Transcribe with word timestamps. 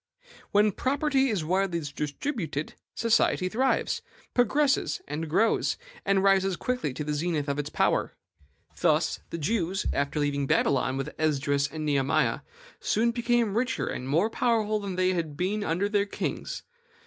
When 0.51 0.71
property 0.71 1.29
is 1.29 1.45
widely 1.45 1.79
distributed, 1.79 2.73
society 2.95 3.49
thrives, 3.49 4.01
progresses, 4.33 4.99
grows, 5.27 5.77
and 6.03 6.23
rises 6.23 6.55
quickly 6.55 6.91
to 6.95 7.03
the 7.03 7.13
zenith 7.13 7.47
of 7.47 7.59
its 7.59 7.69
power. 7.69 8.15
Thus, 8.79 9.19
the 9.29 9.37
Jews, 9.37 9.85
after 9.93 10.19
leaving 10.19 10.47
Babylon 10.47 10.97
with 10.97 11.13
Esdras 11.19 11.67
and 11.67 11.85
Nehemiah, 11.85 12.39
soon 12.79 13.11
became 13.11 13.55
richer 13.55 13.85
and 13.85 14.07
more 14.09 14.31
powerful 14.31 14.79
than 14.79 14.95
they 14.95 15.13
had 15.13 15.37
been 15.37 15.63
under 15.63 15.87
their 15.87 16.07
kings. 16.07 16.63